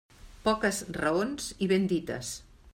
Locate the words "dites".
1.95-2.35